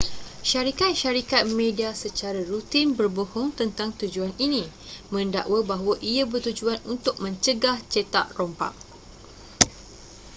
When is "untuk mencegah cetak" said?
6.93-8.27